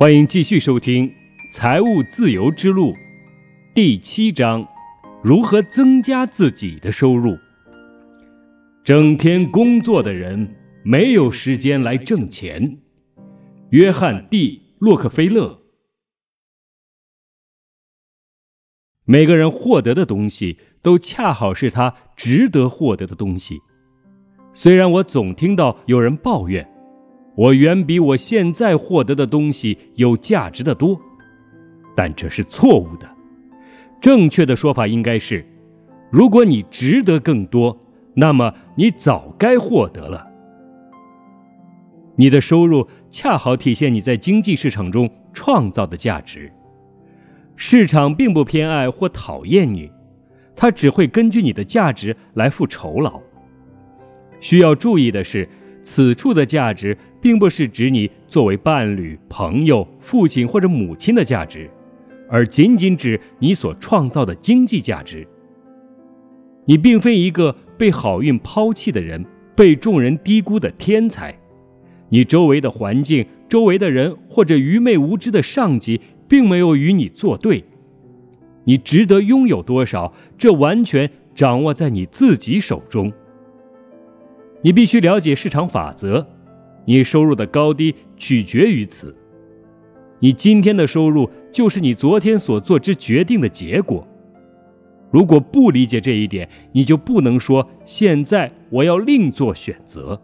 [0.00, 1.08] 欢迎继续收听
[1.50, 2.92] 《财务自由之路》
[3.74, 4.64] 第七章：
[5.24, 7.36] 如何增加自己的收入。
[8.84, 10.54] 整天工作的人
[10.84, 12.78] 没有时间来挣钱。
[13.70, 15.62] 约翰 ·D· 洛克菲勒。
[19.04, 23.58] 每个人获得的东西，都恰好是他值得获得的东西。
[24.52, 26.77] 虽然我总听到有人抱怨。
[27.38, 31.00] 我远比我现在获得的东西有价值的多，
[31.94, 33.08] 但这是错误的。
[34.00, 35.46] 正确的说法应该是：
[36.10, 37.78] 如果你值得更多，
[38.14, 40.26] 那么你早该获得了。
[42.16, 46.52] 你的收入恰好体现你在经济市场中创造的价值。
[47.54, 49.88] 市场并不偏爱或讨厌你，
[50.56, 53.20] 它只会根据你的价值来付酬劳。
[54.40, 55.48] 需要注意的是。
[55.82, 61.70] 此处的价值，并不是指你作为伴侣、朋友、父亲或者母亲的价值，
[62.28, 65.26] 而仅仅指你所创造的经济价值。
[66.66, 69.24] 你并非一个被好运抛弃的人，
[69.56, 71.34] 被众人低估的天才。
[72.10, 77.64] 你周围的环境、周围的人或者愚昧无知的上级，并没有与你作对。
[78.64, 83.10] 你值得拥有多少，这完全掌握在你自己手中。
[84.62, 86.26] 你必须了解市场法则，
[86.84, 89.14] 你收入的高低取决于此。
[90.20, 94.06] 你今天的收入就是你昨天所做之决定的结果。
[95.10, 100.20] 如果不理解这一点，你就不能说现在我要另做选择。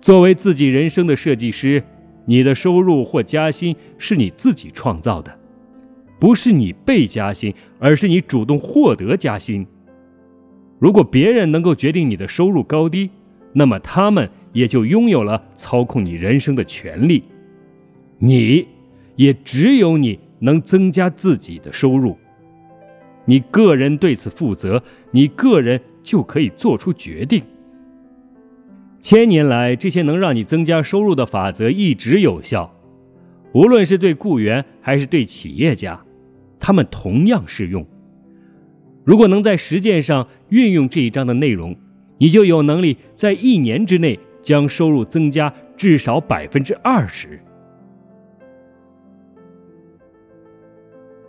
[0.00, 1.82] 作为自己人生的设计师，
[2.24, 5.38] 你的收入或加薪是你自己创造的，
[6.18, 9.66] 不是你被加薪，而是你主动获得加薪。
[10.80, 13.10] 如果别人能够决定你的收入高低，
[13.52, 17.22] 那么他们也就拥有了操控你人生的权利。
[18.18, 18.66] 你，
[19.14, 22.16] 也只有你能增加自己的收入。
[23.26, 27.42] 你个人对此负责，你个人就可以做出决定。
[29.02, 32.74] 千年来，这些能让你增加收入的法则一直有效，
[33.52, 36.02] 无论是对雇员还是对企业家，
[36.58, 37.86] 他们同样适用。
[39.10, 41.74] 如果能在实践上运用这一章的内容，
[42.18, 47.40] 你就有能力在一年之内将收入增加至少百分之二十。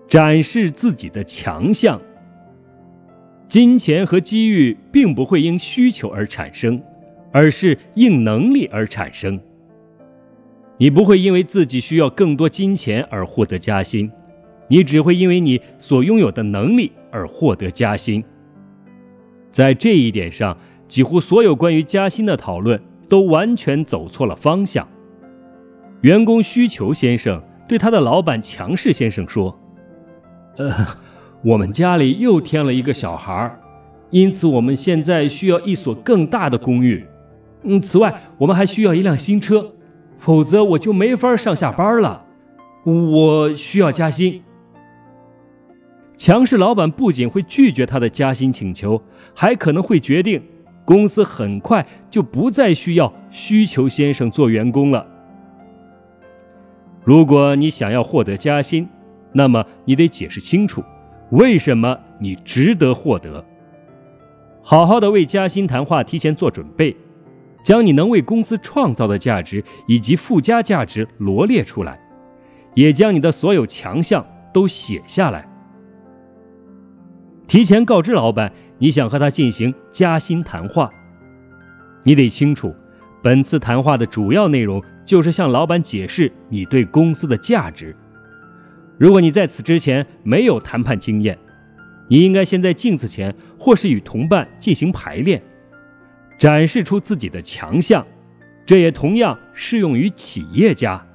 [0.07, 1.99] 展示自己的强项。
[3.47, 6.79] 金钱和机遇并不会因需求而产生，
[7.31, 9.41] 而是因能力而产生。
[10.77, 14.11] 你不会因为自己需要更多金钱而获得加薪，
[14.67, 16.91] 你只会因为你所拥有的能力。
[17.11, 18.23] 而获得加薪，
[19.51, 20.57] 在这一点上，
[20.87, 24.87] 几乎所有关于加薪的讨论都完全走错了方向。
[26.01, 29.59] 员工需求先生对他的老板强势先生说
[30.57, 30.73] ：“呃，
[31.43, 33.55] 我们家里又添了一个小孩，
[34.09, 37.05] 因此我们现在需要一所更大的公寓。
[37.63, 39.73] 嗯，此外，我们还需要一辆新车，
[40.17, 42.25] 否则我就没法上下班了。
[42.83, 44.41] 我需要加薪。”
[46.23, 49.01] 强势老板不仅会拒绝他的加薪请求，
[49.33, 50.39] 还可能会决定
[50.85, 55.03] 公司很快就不再需要需求先生做员工了。
[57.03, 58.87] 如果你想要获得加薪，
[59.31, 60.83] 那么你得解释清楚
[61.31, 63.43] 为什么你值得获得。
[64.61, 66.95] 好好的为加薪谈话提前做准备，
[67.63, 71.99] 将你能为公司创造的价值以及附加价值罗列出来，
[72.75, 75.47] 也将你的所有强项都写下来。
[77.51, 80.89] 提前告知老板你想和他进行加薪谈话，
[82.01, 82.73] 你得清楚，
[83.21, 87.93] 本次谈话的主要内容就是向老板解释你对公司的价值。
[88.97, 91.37] 如果你在此之前没有谈判经验，
[92.07, 95.43] 你应该先在镜子前或是与同伴进行排练，
[96.37, 98.07] 展示出自己的强项。
[98.65, 101.05] 这也同样适用于企业家。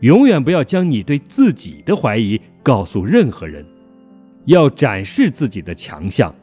[0.00, 3.66] 永远不要将你对自己的怀疑告诉任何人。
[4.46, 6.34] 要展示自己的强项。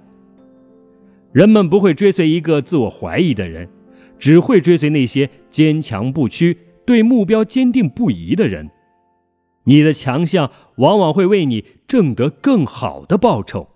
[1.32, 3.70] 人们不会追随一个自我怀疑的人，
[4.20, 8.70] 只会追随那些坚强不屈、对目标坚定不移的人。
[9.64, 13.70] 你的强项往往会为你挣得更好的报酬。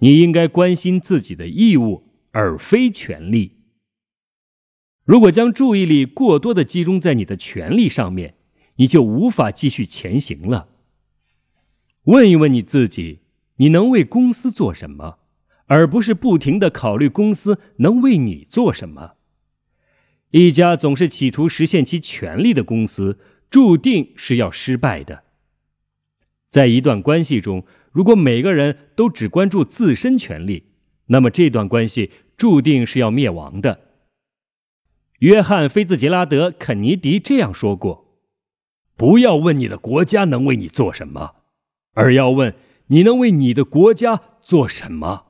[0.00, 3.58] 你应该关心自己的义务，而非权利。
[5.04, 8.34] 如果将注意力过多的集中在你的权利上面，
[8.76, 10.68] 你就无法继续前行了。
[12.04, 13.20] 问一问你自己，
[13.56, 15.18] 你能为公司做什么，
[15.66, 19.14] 而不是不停的考虑公司能为你做什么。
[20.30, 25.24] 一家总是企图实现其权利的公司，注定是要失败的。
[26.50, 30.72] 在一段关系中，如果每个人都只关注自身权利，
[31.06, 33.80] 那么这段关系注定是要灭亡的。
[35.20, 38.18] 约翰·菲兹杰拉德·肯尼迪这样说过
[38.96, 41.36] ：“不要问你的国家能为你做什么，
[41.94, 42.54] 而要问
[42.88, 45.26] 你能为你的国家做什么。”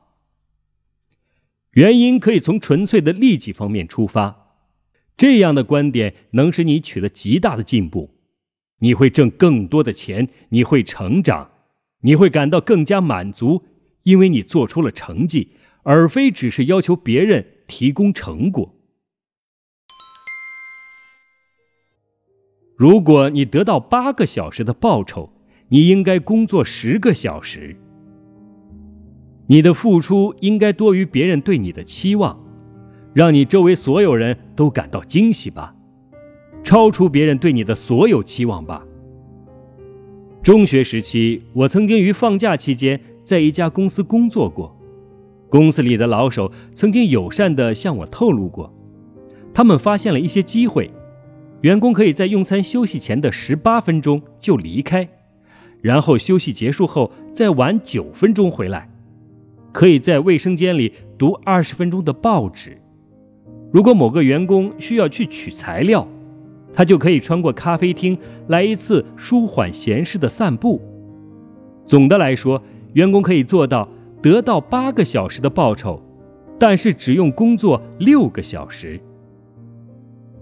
[1.72, 4.40] 原因可以从纯粹的利己方面出发。
[5.16, 8.10] 这样的观点能使你取得极大的进步，
[8.80, 11.50] 你会挣更多的钱，你会成长，
[12.00, 13.64] 你会感到更加满足，
[14.02, 15.52] 因为你做出了成绩，
[15.84, 18.74] 而非只是要求别人提供成果。
[22.76, 25.31] 如果你得到八个小时的报酬，
[25.72, 27.74] 你应该工作十个小时。
[29.46, 32.38] 你的付出应该多于别人对你的期望。
[33.14, 35.74] 让你周围所有人都感到惊喜吧，
[36.62, 38.86] 超出别人对你的所有期望吧。
[40.42, 44.74] 中学时期，我曾经于放假期间在一家公司工作过，
[45.48, 48.70] 公司里的老手曾经友善地向我透露过，
[49.54, 50.90] 他们发现了一些机会，
[51.62, 55.06] 员工可以在用餐休息前的十八分钟就离开，
[55.82, 58.88] 然后休息结束后再晚九分钟回来，
[59.72, 62.78] 可以在卫生间里读二十分钟的报纸。
[63.72, 66.06] 如果某个员工需要去取材料，
[66.72, 70.80] 他就可以穿过咖啡厅来一次舒缓闲适的散步。
[71.84, 72.62] 总的来说，
[72.92, 73.88] 员工可以做到
[74.22, 76.00] 得到八个小时的报酬，
[76.58, 79.00] 但是只用工作六个小时。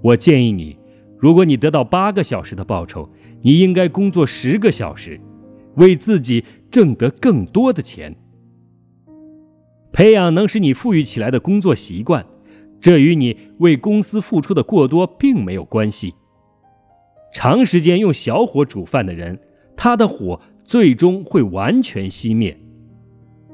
[0.02, 0.76] 我建议你，
[1.18, 3.08] 如果你得到八个小时的报酬，
[3.42, 5.20] 你应该工作十个小时，
[5.80, 8.14] 为自己挣得更多的钱，
[9.92, 12.24] 培养能使你富裕起来的工作习惯。
[12.80, 16.14] 这与你为公司付出的过多并没有关系。
[17.32, 19.38] 长时间用小火煮饭的人，
[19.76, 22.58] 他的火最终会完全熄灭。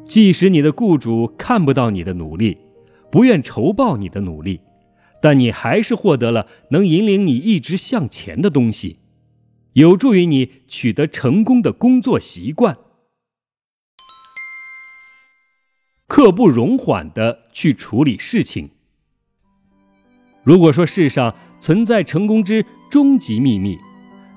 [0.05, 2.59] 即使你的雇主看不到你的努力，
[3.11, 4.61] 不愿酬报你的努力，
[5.21, 8.99] 但你还是获得了能引领你一直向前的东西，
[9.77, 12.79] 有助于你取得成功的工作习惯。
[16.07, 18.71] 刻不容缓地去处理事情。
[20.43, 23.77] 如果说世上存在成功之终极秘密，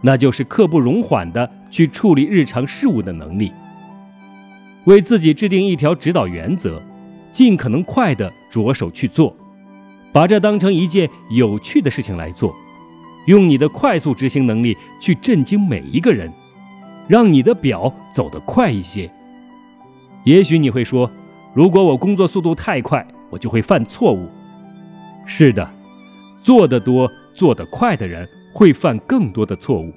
[0.02, 3.54] 那就是刻不容缓的去处理日常事务的能力。
[4.88, 6.84] 为自己制定一条指导原则，
[7.32, 9.34] 尽可能快的着手去做，
[10.12, 12.54] 把这当成一件有趣的事情来做，
[13.26, 16.32] 用你的快速执行能力去震惊每一个人，
[17.08, 19.10] 让你的表走得快一些。
[20.26, 21.10] 也许你会说，
[21.54, 24.28] 如果我工作速度太快，我就会犯错误。
[25.26, 25.70] 是的。
[26.42, 29.94] 做得多、做得快的人会犯更多的错误，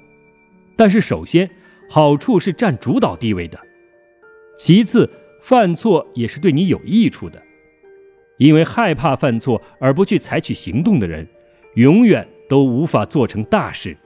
[0.75, 1.49] 但是首先，
[1.89, 3.57] 好处是占主导地位的；
[4.57, 5.09] 其次，
[5.41, 7.41] 犯错也是对你有益处的，
[8.37, 11.25] 因为害怕犯错而不去采取行动的人，
[11.75, 13.97] 永远都无法做成大事。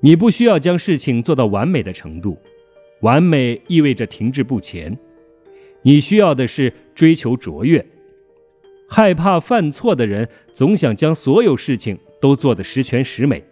[0.00, 2.36] 你不需要将事情做到完美的程度，
[3.00, 4.98] 完美意味着停滞不前，
[5.80, 7.82] 你需要的是追求卓越。
[8.86, 13.42] 害怕犯错的人总想将所有事情都做得十全十美，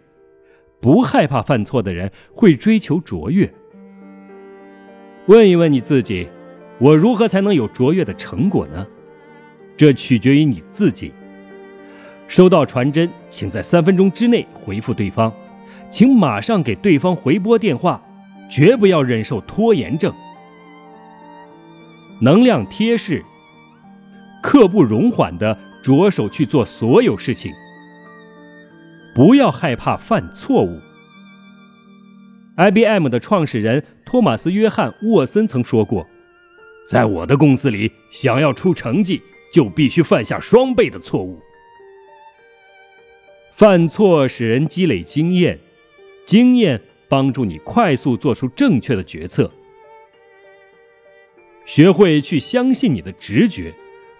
[0.79, 3.51] 不害怕犯错的人会追求卓越。
[5.25, 6.27] 问一问你自己：
[6.77, 8.85] 我如何才能有卓越的成果呢？
[9.75, 11.11] 这取决于你自己。
[12.29, 15.33] 收到传真，请在三分钟之内回复对方，
[15.89, 17.99] 请马上给对方回拨电话，
[18.47, 20.13] 绝不要忍受拖延症。
[22.21, 23.25] 能量贴士。
[24.41, 27.51] 刻不容缓地着手去做所有事情，
[29.13, 30.79] 不要害怕犯错误。
[32.55, 36.07] IBM 的创始人托马斯·约翰·沃森曾说过
[36.87, 39.21] ：“在我的公司里，想要出成绩，
[39.51, 41.37] 就必须犯下双倍的错误。
[43.59, 45.59] 犯错使人积累经验，
[46.23, 49.51] 经验帮助你快速做出正确的决策。
[51.65, 53.75] 学会去相信你的直觉。”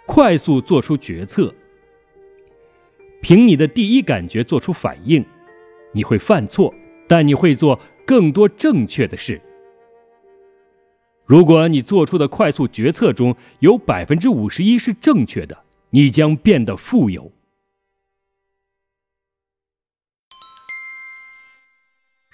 [0.05, 1.53] 快速做出决策，
[3.22, 5.24] 凭你的第一感觉做出反应，
[5.93, 6.74] 你会犯错，
[7.08, 9.39] 但你会做更多正确的事。
[11.25, 17.31] 如果你做出的快速决策中有百分之五十一是正确的，你将变得富有。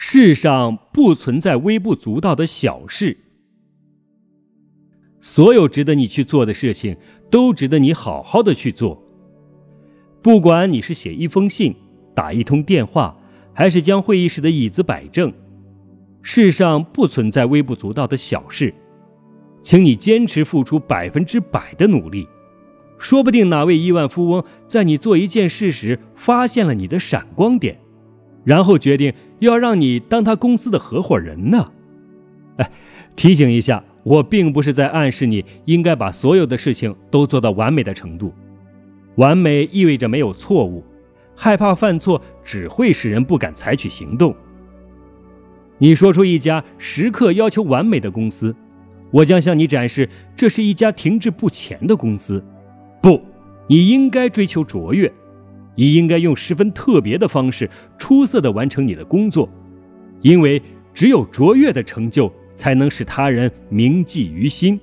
[0.08, 3.18] 世上不存在微不足道的小事。
[5.20, 6.96] 所有值得你去做的事情，
[7.32, 9.04] 都值得你好好的去做。
[10.22, 11.76] 不管你是写一封信、
[12.14, 13.18] 打一通电话，
[13.52, 15.34] 还是将会议室的椅子摆正，
[16.22, 18.72] 世上不存在微不足道的小事。
[19.64, 22.28] 请你坚持付出百分之百的努力，
[23.00, 27.80] 说不定哪位亿万富翁在你做一件事时发现了你的闪光点，
[28.46, 31.72] 然后决定要让你当他公司的合伙人呢。
[32.58, 32.72] 哎，
[33.18, 38.34] 提醒一下，我并不是在暗示你应该把所有的事情都做到完美的程度。
[39.16, 40.84] 完美意味着没有错误，
[41.36, 44.34] 害怕犯错只会使人不敢采取行动。
[45.78, 48.56] 你说出一家时刻要求完美的公司。
[49.12, 52.44] 我将向你展示，这是一家停滞不前的公司。
[53.02, 53.22] 不，
[53.68, 55.12] 你应该追求卓越，
[55.76, 59.50] 你应该用十分特别的方式，出色的完成你的工作，
[60.22, 60.62] 因为
[60.94, 64.80] 只有卓越的成就，才能使他人铭记于心，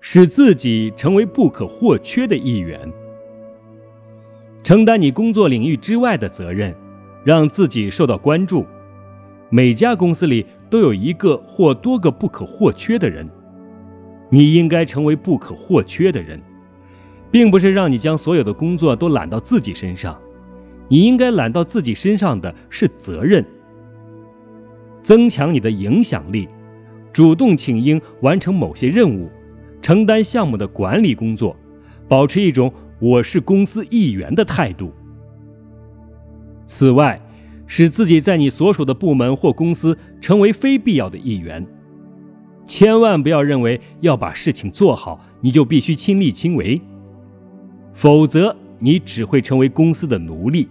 [0.00, 2.78] 使自己成为不可或缺的一员，
[4.62, 6.72] 承担你工作领域之外的责任，
[7.24, 8.64] 让自己受到关注。
[9.50, 13.28] 每家公司里都有一个或多个不可或缺的人，
[14.30, 16.40] 你应该成为不可或缺的人，
[17.34, 20.16] 并不是让你将所有的工作都揽到自己身上，
[20.86, 23.44] 你应该揽到自己身上的是责任，
[25.02, 26.48] 增强你的影响力，
[27.12, 29.28] 主动请缨完成某些任务，
[29.82, 31.56] 承担项目的管理工作，
[32.06, 34.92] 保持一种我是公司一员的态度。
[36.64, 37.20] 此外。
[37.66, 41.66] 使自己在你所属的部门或公司成为非必要的一员，
[42.66, 46.78] 千万不要认为要把事情做好，你就必须亲力亲为，
[47.94, 50.68] 否则你只会成为公司的奴隶。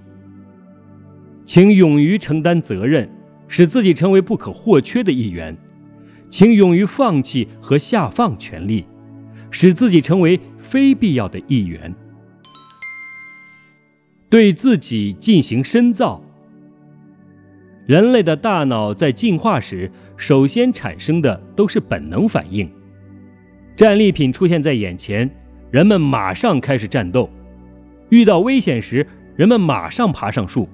[1.45, 3.09] 请勇于承担责任，
[3.47, 5.55] 使自己成为不可或缺的一员；
[6.29, 8.85] 请勇于放弃和下放权力，
[9.49, 11.93] 使自己成为非必要的一员。
[14.29, 16.23] 对自己进行深造。
[17.85, 22.71] 人类的大脑在进化时，首先产生的都是本能反应。
[23.75, 25.29] 战利品出现在眼前，
[25.73, 27.27] 人们马上开始战斗；
[28.09, 30.69] 遇到危险时，人们马上爬上树。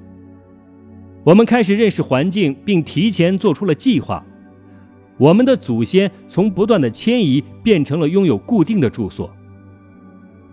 [1.24, 4.22] 我们开始认识环境，并提前做出了计划。
[5.18, 9.34] 我们的祖先从不断的迁移变成了拥有固定的住所。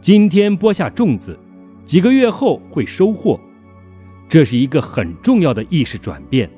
[0.00, 1.36] 今天播下种子，
[1.84, 3.40] 几个月后会收获。
[4.28, 6.48] 这是一个很重要的意识转变。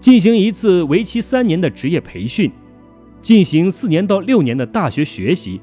[0.00, 2.50] 进行一次为期三年的职业培训，
[3.20, 5.60] 进行四年到六年的大学学习，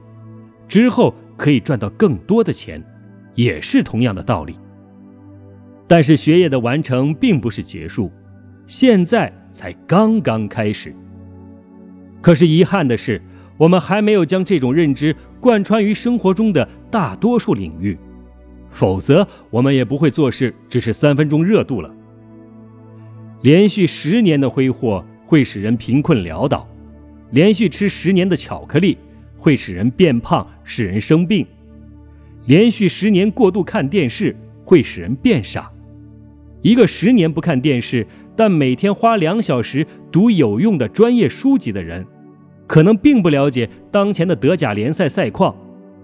[0.67, 2.84] 之后可以赚到更多的钱，
[3.36, 4.55] 也是同样的道理。
[5.88, 8.12] 但是学业的完成并不是结束，
[8.65, 10.96] 现在才刚刚开始。
[12.22, 13.22] 可是遗憾的是，
[13.58, 17.98] 我们还没有将这种认知贯穿于生活中的大多数领域。
[18.70, 21.93] 否则，我们也不会做事只是三分钟热度了。
[23.41, 26.67] 连续十年的挥霍会使人贫困潦倒，
[27.32, 28.98] 连续吃十年的巧克力
[29.44, 31.46] 会使人变胖，使人生病。
[32.46, 34.34] 连续十年过度看电视
[34.64, 35.70] 会使人变傻。
[36.62, 38.08] 一个十年不看电视，
[38.38, 42.08] 但每天花两小时读有用的专业书籍的人，
[42.66, 45.54] 可能并不了解当前的德甲联赛赛况。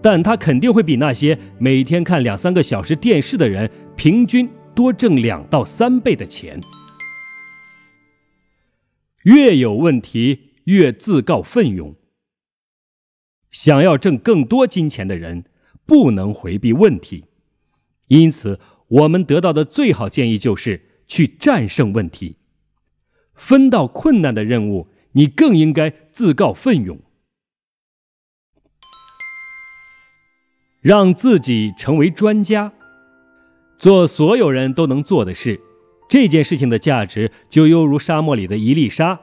[0.01, 6.59] 但他肯定会比那些每天看两三个小时电视的人平均多挣两到三倍的钱。
[9.23, 11.95] 越有问题，越自告奋勇。
[13.51, 15.45] 想要挣更多金钱的人，
[15.85, 17.25] 不能回避问题。
[18.07, 22.37] 因此，我们得到的最好建议就是去战胜问题。
[23.33, 26.99] 分到困难的任务，你更应该自告奋勇。
[30.81, 32.73] 让自己成为专家，
[33.77, 35.59] 做所有人都能做的事。
[36.07, 39.19] 这件事情的价值就犹如沙漠里的一粒沙。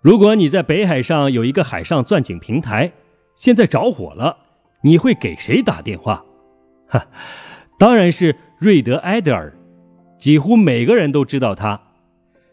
[0.00, 2.92] 如果你在北海上有一个海上钻井平台，
[3.40, 4.36] 现在着火了，
[4.82, 6.22] 你会给谁打电话？
[6.86, 7.06] 哈，
[7.80, 9.56] 当然是瑞德·埃德尔。
[10.18, 11.80] 几乎每个人都知道他。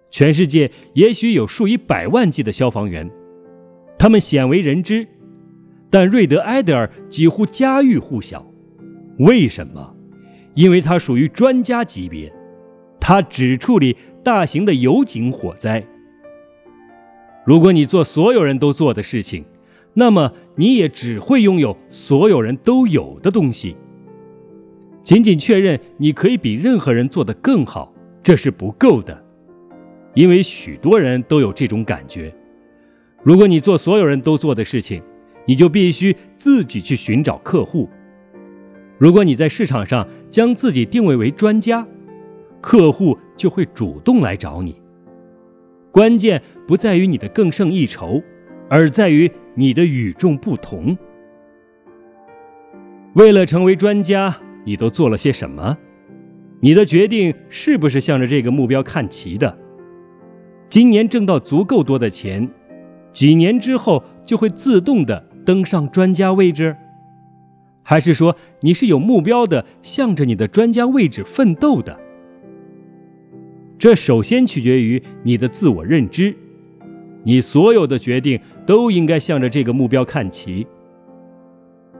[0.09, 3.11] 全世界也许有数以百万计的消防员，
[3.99, 5.05] 他们鲜为人知。
[5.89, 8.47] 但瑞德·埃德尔几乎家喻户晓，
[9.19, 9.93] 为什么？
[10.53, 12.31] 因为他属于专家级别，
[12.97, 15.85] 他只处理大型的油井火灾。
[17.45, 19.43] 如果你做所有人都做的事情，
[19.99, 23.75] 那么你也只会拥有所有人都有的东西。
[25.01, 29.25] 仅仅确认你可以比任何人做得更好，这是不够的，
[30.13, 32.31] 因为许多人都有这种感觉。
[33.23, 35.01] 如果你做所有人都做的事情，
[35.47, 37.89] 你就必须自己去寻找客户。
[38.99, 41.87] 如果你在市场上将自己定位为专家，
[42.61, 44.79] 客户就会主动来找你。
[45.89, 48.21] 关键不在于你的更胜一筹，
[48.69, 50.97] 而在于你的与众不同。
[53.13, 55.77] 为了成为专家，你都做了些什么？
[56.59, 59.57] 你的决定是不是向着这个目标看齐的？
[60.69, 62.49] 今年挣到足够多的钱，
[63.11, 66.75] 几年之后就会自动的登上专家位置？
[67.83, 71.97] 还是说你是有目标的，向着你的专家位置奋斗的？
[73.79, 76.35] 这首先取决于你的自我认知。
[77.27, 80.65] 你所有的决定都应该向着这个目标看齐。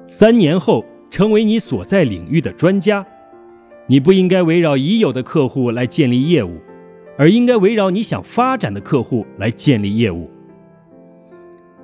[0.07, 3.05] 三年后成为你所在领域的专家，
[3.88, 6.62] 你不应该围绕已有的客户来建立业务，
[7.17, 10.31] 而应该围绕你想发展的客户来建立业务。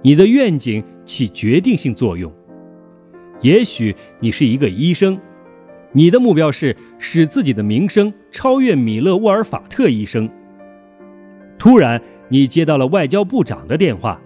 [0.01, 2.31] 你的愿景起决定性作用。
[3.41, 5.19] 也许你是一个医生。
[5.91, 10.29] 你的目标是使自己的名声超越米勒沃尔法特医生。
[11.63, 14.19] 突然，你接到了外交部长的电话，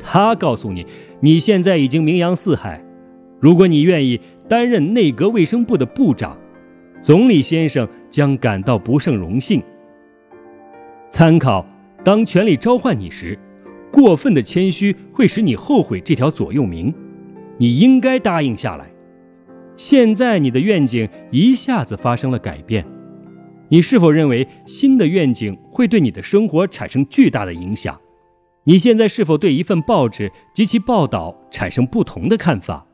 [0.00, 0.84] 他告诉你，
[1.20, 2.84] 你现在已经名扬四海。
[3.38, 6.36] 如果你愿意担任内阁卫生部的部长，
[7.00, 9.62] 总理先生将感到不胜荣幸。
[11.08, 11.64] 参考：
[12.02, 13.38] 当权力召唤你时，
[13.92, 16.92] 过分的谦虚会使你后悔这条座右铭。
[17.58, 18.90] 你应该答应下来。
[19.76, 22.84] 现在你的愿景一下子发生了改变，
[23.72, 27.98] 你是否认为新的愿景会对你的生活产生巨大的影响？
[28.64, 32.86] 你现在是否对一份报纸及其报道产生不同的看法？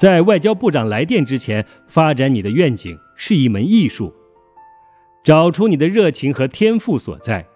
[0.00, 4.12] 在外交部长来电之前，发展你的愿景是一门艺术，
[5.22, 7.46] 找出你的热情和天赋所在。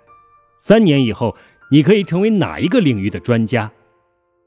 [0.60, 1.34] 三年以后，
[1.72, 3.72] 你可以成为哪一个领域的专家？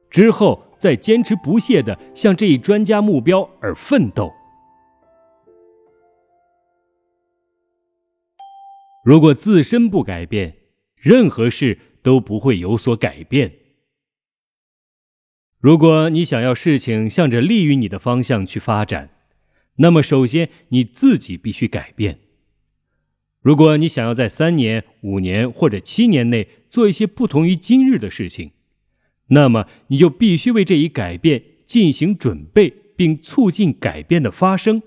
[0.10, 0.63] 之后。
[0.77, 4.32] 再坚持不懈地向这一专家目标而奋斗。
[9.05, 10.57] 如果自身不改变，
[10.96, 13.59] 任何事都不会有所改变。
[15.59, 19.11] 如果你想要事情向着利于你的方向去发展，
[19.75, 22.22] 那么首先你自己必须改变。
[23.41, 28.53] 如果你想要在三年、五年或者七年内做一些不同于今日的事情，
[29.27, 34.81] 那么你就必须为这一改变进行准备，并促进改变的发生。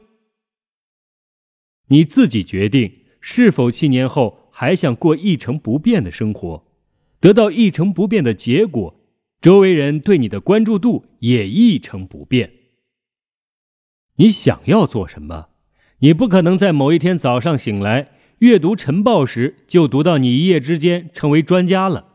[1.86, 6.64] 你自己决定是否七年后还想过一成不变的生活，
[7.20, 9.00] 得到一成不变的结果，
[9.40, 12.52] 周围人对你的关注度也一成不变。
[14.16, 15.48] 你想要做什么？
[16.00, 22.14] 你不可能在某一天早上醒来阅读晨报时就读到你一夜之间成为专家了。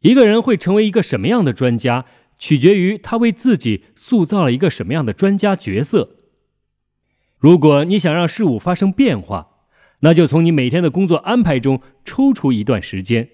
[0.00, 2.04] 一个人会成为一个什么样的专家，
[2.36, 6.16] 取决于他为自己塑造了一个什么样的专家角色。
[7.38, 9.53] 如果你想让事物发生变化，
[10.04, 13.30] 那就从你每天的工作安排中抽出一段时间，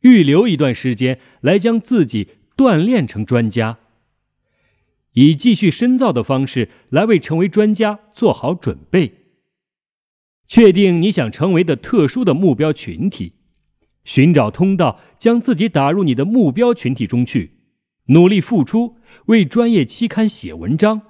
[0.00, 3.78] 预留一段时间来将自己锻炼成专家，
[5.12, 9.12] 以继续深造的方式来为成为专家做好准备。
[10.46, 13.34] 确定你想成为的特殊的目标群体。
[14.02, 17.58] 寻找通道，将自己打入你的目标群体中去，
[18.06, 21.02] 努力付出，为专业期刊写文章。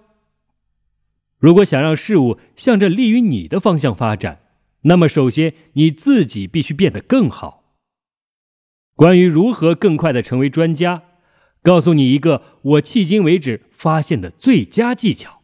[1.39, 4.41] 如果想让事物向着利于你的方向发展，
[4.83, 7.77] 那么首先你自己必须变得更好。
[8.97, 11.05] 关于如何更快的成为专家，
[11.63, 15.43] 告诉你一个我迄今为止发现的最佳技巧：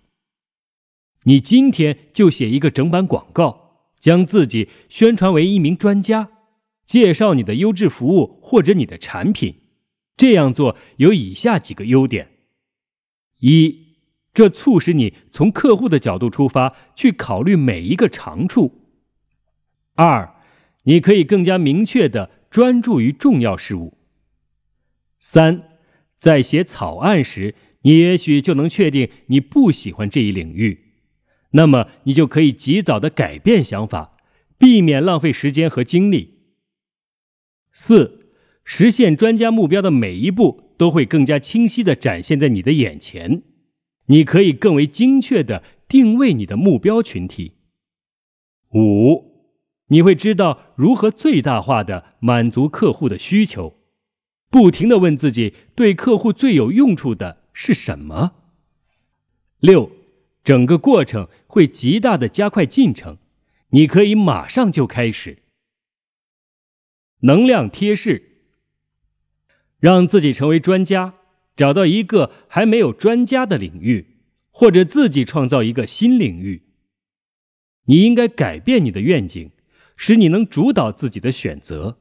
[1.25, 6.31] 你今天就写一个整版广告，将自己宣传为一名专家。
[6.85, 9.63] 介绍你的优质服务或者你的产品，
[10.17, 12.31] 这样做有以下几个优点：
[13.41, 13.97] 一，
[14.33, 18.86] 这促使你从客户的角度出发去考虑每一个长处；
[19.97, 20.37] 二，
[20.85, 23.99] 你可以更加明确的专注于重要事物；
[25.19, 25.63] 三，
[26.19, 30.93] 在写草案时，你也许就能确定你不喜欢这一领域，
[31.53, 34.13] 那么你就可以及早的改变想法，
[34.59, 36.35] 避免浪费时间和精力。
[37.73, 38.31] 四，
[38.65, 43.43] 实现专家目标的每一步都会更加清晰地展现在你的眼前，
[44.07, 47.53] 你可以更为精确地定位你的目标群体。
[48.75, 49.26] 五，
[49.89, 53.79] 你会知道如何最大化的满足客户的需求，
[54.51, 58.33] 不停的问自己对客户最有用处的是什么。
[59.61, 59.91] 六，
[60.43, 63.19] 整个过程会极大的加快进程，
[63.71, 65.39] 你可以马上就开始。
[67.21, 68.23] 能量贴士：
[69.79, 71.15] 让自己成为专家，
[71.55, 74.19] 找到一个还没有专家的领域，
[74.51, 76.63] 或者自己创造一个新领域。
[77.85, 79.51] 你应该改变你的愿景，
[79.97, 81.99] 使你能主导自己的选择。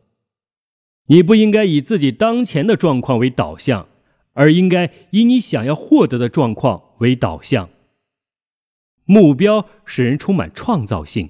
[1.08, 3.88] 你不应该以自己当前的状况为导向，
[4.34, 7.70] 而应该以你想要获得的状况为导向。
[9.06, 11.30] 目标使人充满创造性。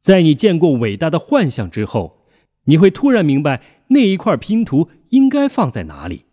[0.00, 2.26] 在你见过伟大的幻象之后，
[2.64, 6.24] 你会突然明白那一块拼图应该放在哪里。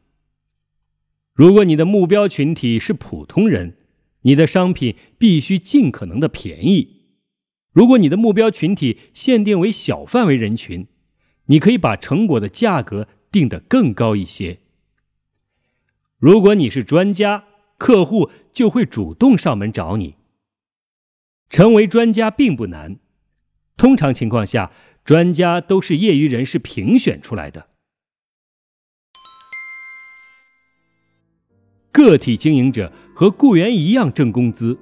[1.34, 3.78] 如果你的目标群体是普通人，
[4.22, 6.98] 你的商品必须尽可能的便宜；
[7.71, 10.88] 如果你的目标群体限定为小范围人群，
[11.45, 14.60] 你可以把成果的价格定得更高一些。
[16.17, 17.45] 如果你是专家，
[17.77, 20.15] 客户就会主动上门找你。
[21.49, 22.99] 成为专家并不难，
[23.77, 24.71] 通常情况下，
[25.03, 27.69] 专家都是业余人士评选出来的。
[31.91, 34.77] 个体经营者和雇员一样挣工资，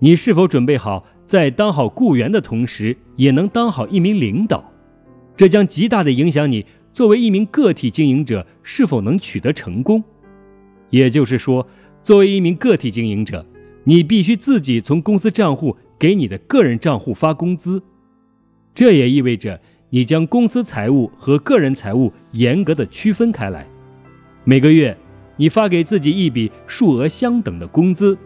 [0.00, 4.72] 你是否准备好在当好雇员的同时，也能当好一名领导？
[5.36, 10.02] 这将极大的影响你作为一名个体经营者是否能取得成功。
[10.90, 11.66] 也就是说，
[12.02, 13.44] 作为一名个体经营者。
[13.88, 17.80] 你必须自己从公司账户给你的个人账户发工资，
[18.74, 19.60] 这也意味着
[19.90, 23.64] 你将公司财务和个人财务严格的区分开来。
[24.42, 24.98] 每个月，
[25.36, 28.18] 你发给自己一笔数额相等的工资。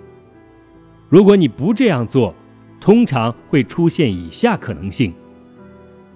[1.10, 2.34] 如果你不这样做，
[2.80, 5.12] 通常会出现以下可能性：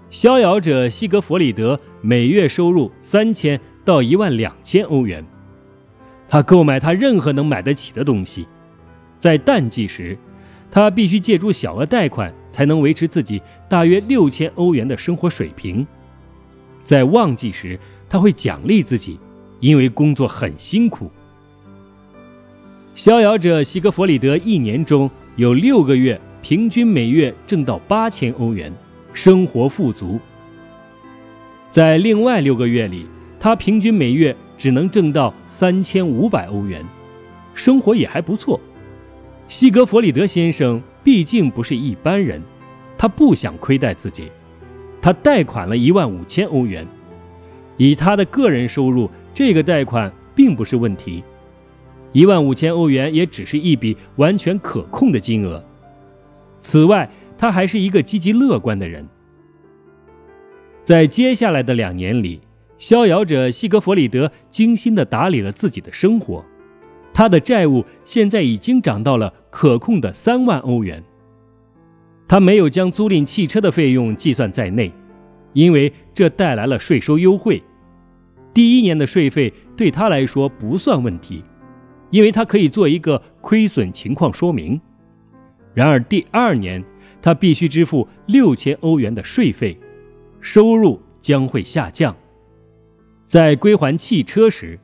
[0.08, 5.24] 逍遥者西格弗里德每月收入三千到一万两千欧元，
[6.26, 8.48] 他购买他任何能买得起的东西。
[9.18, 10.16] 在淡季时，
[10.70, 15.86] 他必须借助小额贷款才能维持自己大约六千欧元的生活水平。
[16.82, 19.18] 在旺季时，他会奖励自己，
[19.60, 21.10] 因为工作很辛苦。
[22.94, 28.70] 逍遥者西格弗里德一年中有六个月平均每月挣到八千欧元，
[29.14, 30.20] 生活富足。
[31.70, 33.06] 在另外六个月里，
[33.40, 36.84] 他平均每月只能挣到三千五百欧元，
[37.54, 38.60] 生活也还不错。
[39.48, 42.42] 西格弗里德先生毕竟不是一般人，
[42.98, 44.30] 他不想亏待自己，
[45.00, 46.86] 他贷款了一万五千欧元。
[47.78, 51.24] 以他的个人收入，这个贷款并不是问题，
[52.12, 55.64] 一万五千欧元也只是一笔完全可控的金额。
[56.64, 59.06] 此外，他还是一个积极乐观的人。
[60.82, 62.40] 在接下来的两年里，
[62.78, 66.42] 逍遥者西格弗里德精心地打理了自己的生活。
[67.12, 71.04] 他的债务现在已经涨到了可控的三万欧元。
[72.26, 74.90] 他没有将租赁汽车的费用计算在内，
[75.52, 77.62] 因为这带来了税收优惠。
[78.54, 81.44] 第一年的税费对他来说不算问题，
[82.08, 84.80] 因为他可以做一个亏损情况说明。
[85.74, 86.82] 然而第二年，
[87.20, 89.78] 他必须支付六千欧元的税费，
[90.40, 92.16] 收入将会下降。
[93.26, 94.78] 在归还汽车时。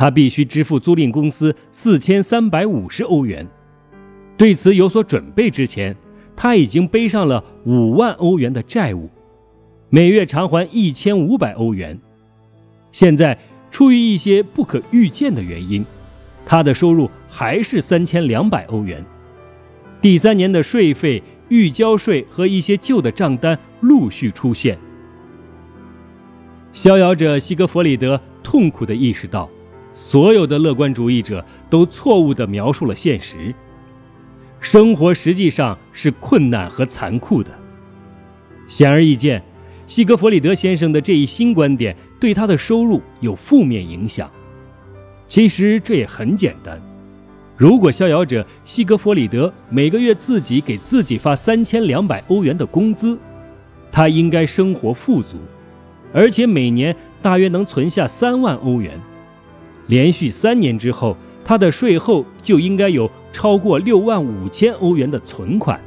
[0.00, 3.44] 他必须支付租赁公司四千三百五十欧元。
[4.36, 5.96] 对此有所准备之前，
[6.36, 9.10] 他已经背上了五万欧元的债务，
[9.90, 11.98] 每月偿还一千五百欧元。
[12.92, 13.36] 现在，
[13.72, 15.84] 出于一些不可预见的原因，
[16.46, 19.04] 他的收入还是三千两百欧元。
[20.00, 24.78] 第三年的税费、预交税和一些旧的账单陆续出现。
[26.72, 29.48] 逍遥者西格弗里德痛苦地意识到。
[29.90, 33.52] 所有的乐观主义者都错误地描述了现实。
[34.60, 37.50] 生活实际上是困难和残酷的。
[38.66, 39.42] 显而易见，
[39.86, 44.30] 西格弗里德先生的这一新观点对他的收入有负面影响。
[45.26, 46.80] 其实这也很简单：
[47.58, 53.18] 如果逍遥者西格弗里德每个月自己给自己发三千两百欧元的工资，
[53.90, 55.38] 他应该生活富足，
[56.12, 59.00] 而且每年大约能存下三万欧元。
[59.88, 65.80] 连续三年之后，他的税后就应该有超过六万五千欧元的存款。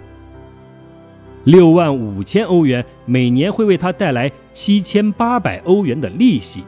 [1.45, 6.65] 六万五千欧元每年会为他带来七千八百欧元的利息，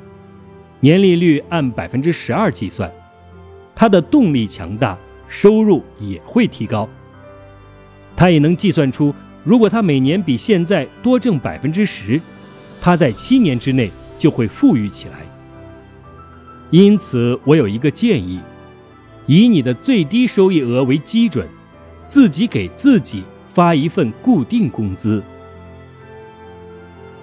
[0.79, 2.89] 年利率按百分之十二计算。
[3.75, 6.87] 他的动力强大，收入也会提高。
[8.15, 12.21] 他也能计算出，如果他每年比现在多挣百分之十，
[12.79, 15.19] 他在七年之内就会富裕起来。
[16.69, 18.39] 因此，我有一个建议：
[19.25, 21.47] 以你的最低收益额为基准，
[22.07, 25.21] 自己给自己发一份固定工资。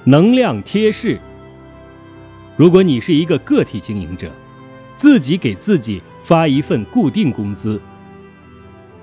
[0.04, 1.18] 能量贴士：
[2.56, 4.30] 如果你是一个个体经营者，
[4.96, 7.80] 自己给自己发一份固定工资，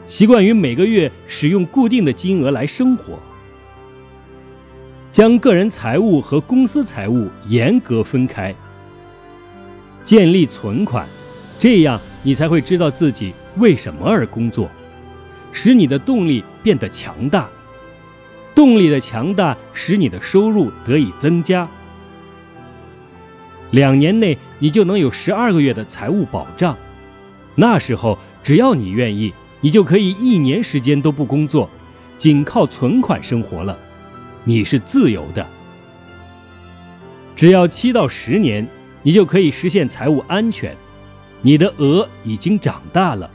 [0.08, 3.20] 习惯于每个月使用固定的金额来生活，
[5.12, 8.54] 将个人财务和公司财务严格分开，
[10.04, 11.08] 建立存款，
[11.60, 14.70] 这样你才会知道自己为什么而工作，
[15.52, 17.50] 使你的动力变得强大。
[18.56, 21.68] 动力的强大使你的收入得以增加。
[23.72, 26.76] 两年内你就能有十二个月的财务保障，
[27.60, 31.67] 那时候只要你愿意，你就可以一年时间都不工作，
[32.15, 33.76] 仅靠存款生活了。
[34.43, 35.46] 你是自由的。
[37.36, 38.67] 只要七到十年，
[39.02, 40.78] 你就可以实现财务安全。
[41.41, 43.30] 你的额已经长大了，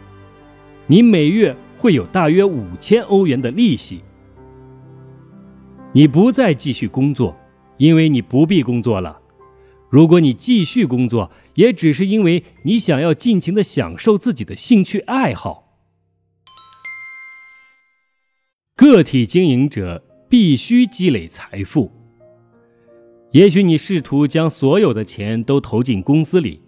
[0.86, 4.02] 你每月会有大约五千欧元的利息。
[5.92, 7.36] 你不再继续工作，
[7.76, 9.18] 因为你不必工作了。
[9.90, 15.68] 如果你继续工作，也只是因为你想要尽情的享受自己的兴趣爱好。
[18.76, 21.92] 个体经营者必须积累财富。
[23.32, 26.60] 也许你试图将所有的钱都投进公司里，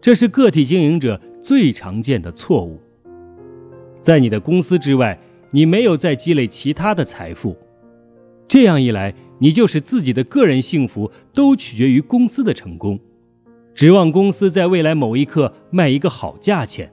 [0.00, 2.80] 这是个体经营者最常见的错误。
[4.00, 5.18] 在你的公司之外，
[5.50, 7.56] 你没有再积累其他的财富。
[8.48, 12.98] 这样一来，你就使自己的个人幸福都取决于公司的成功，
[13.74, 16.92] 指望公司在未来某一刻卖一个好价钱。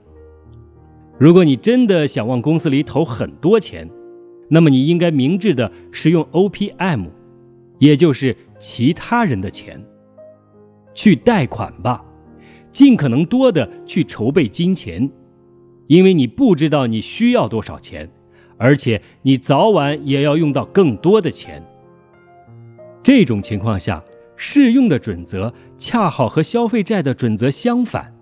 [1.18, 3.88] 如果你真的想往公司里投很多钱，
[4.48, 7.06] 那么你应该明智的使用 OPM，
[7.78, 9.84] 也就是其他人的钱，
[10.94, 12.04] 去贷款吧，
[12.70, 15.10] 尽可能多的去筹备金钱，
[15.88, 18.08] 因为你不知道你需要多少钱。
[18.60, 21.64] 而且你早晚也要用到更多的钱。
[23.04, 24.02] 这种情况下，
[24.40, 28.14] 适用的准则恰好和消费债的准则相反。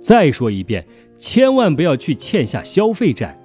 [0.00, 0.86] 再说一遍，
[1.18, 3.38] 千万不要去欠下消费债，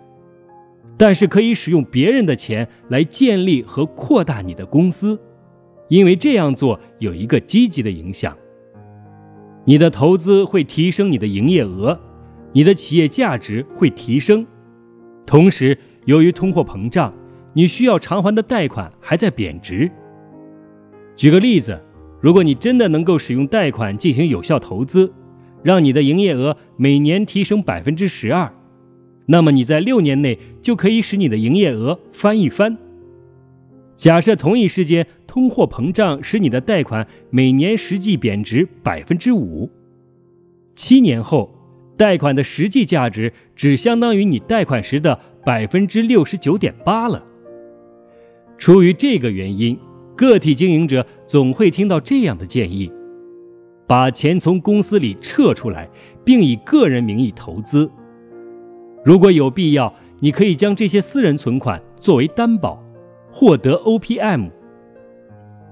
[0.97, 5.19] 但是可以使用别人的钱来建立和扩大你的公司，
[5.89, 8.35] 因为这样做有一个积极的影响：
[9.65, 11.99] 你的投资会提升你的营业额，
[12.53, 14.47] 你的企业价值会提升。
[15.25, 17.13] 同时，由于通货膨胀，
[17.51, 19.91] 你需要偿还的贷款还在贬值。
[21.15, 21.81] 举个例子，
[22.21, 25.11] 如果你真的能够使用贷款进行有效投资，
[25.63, 28.53] 让你的营业额每年提升百分之十二，
[29.27, 32.77] 那么你在六年内就可以使你的营业额翻一番。
[33.95, 39.69] 假设同一时间通货膨胀使你的贷款每年实际贬值百分之五，
[40.75, 41.51] 七年后。
[41.97, 47.23] 贷款的实际价值只相当于你贷款时的百分之六十九点八了。
[48.57, 49.79] 出于这个原因，
[50.15, 52.91] 个体经营者总会听到这样的建议：
[53.87, 55.89] 把钱从公司里撤出来，
[56.23, 57.89] 并以个人名义投资。
[59.03, 62.81] 如果有必要，你可以将这些私人存款作为担保，
[63.31, 64.49] 获得 OPM。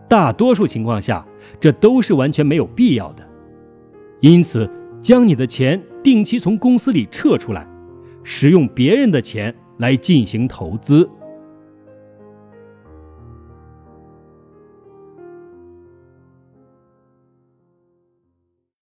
[0.08, 1.26] 大多数情况下，
[1.60, 3.28] 这都是完全没有必要的。
[4.20, 4.70] 因此，
[5.02, 5.82] 将你的钱。
[6.04, 7.66] 定期从公司里撤出来，
[8.24, 11.10] 使用别人的钱来进行投资。